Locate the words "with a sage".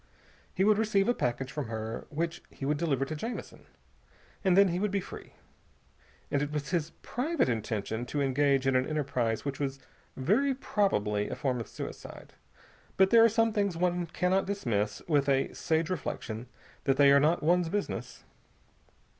15.07-15.91